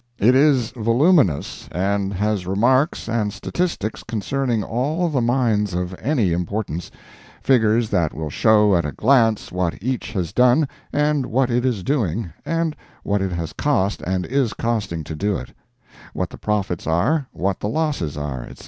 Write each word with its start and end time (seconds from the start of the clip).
It 0.17 0.33
is 0.33 0.71
voluminous, 0.71 1.69
and 1.71 2.11
has 2.15 2.47
remarks 2.47 3.07
and 3.07 3.31
statistics 3.31 4.01
concerning 4.01 4.63
all 4.63 5.09
the 5.09 5.21
mines 5.21 5.75
of 5.75 5.93
any 6.01 6.31
importance—figures 6.33 7.91
that 7.91 8.11
will 8.11 8.31
show 8.31 8.75
at 8.75 8.83
a 8.83 8.93
glance 8.93 9.51
what 9.51 9.75
each 9.79 10.11
has 10.13 10.33
done, 10.33 10.67
what 10.91 11.51
it 11.51 11.65
is 11.65 11.83
doing, 11.83 12.33
and 12.43 12.75
what 13.03 13.21
it 13.21 13.31
has 13.33 13.53
cost 13.53 14.01
and 14.01 14.25
is 14.25 14.53
costing 14.53 15.03
to 15.03 15.15
do 15.15 15.37
it; 15.37 15.53
what 16.13 16.31
the 16.31 16.37
profits 16.39 16.87
are, 16.87 17.27
what 17.31 17.59
the 17.59 17.69
losses 17.69 18.17
are, 18.17 18.41
etc. 18.45 18.55